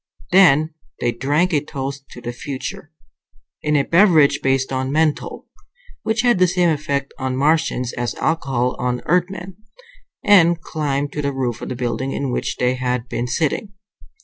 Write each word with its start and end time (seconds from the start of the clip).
Then 0.31 0.73
they 0.99 1.11
drank 1.11 1.53
a 1.53 1.63
toast 1.63 2.09
to 2.09 2.21
the 2.21 2.33
future 2.33 2.91
in 3.61 3.75
a 3.75 3.83
beverage 3.83 4.39
based 4.41 4.73
on 4.73 4.91
menthol, 4.91 5.45
which 6.01 6.21
had 6.21 6.39
the 6.39 6.47
same 6.47 6.69
effect 6.71 7.13
on 7.19 7.37
Martians 7.37 7.93
as 7.93 8.15
alcohol 8.15 8.75
on 8.79 9.01
Earthmen 9.05 9.57
and 10.25 10.59
climbed 10.59 11.11
to 11.11 11.21
the 11.21 11.31
roof 11.31 11.61
of 11.61 11.69
the 11.69 11.75
building 11.75 12.13
in 12.13 12.31
which 12.31 12.55
they 12.55 12.73
had 12.73 13.09
been 13.09 13.27
sitting. 13.27 13.73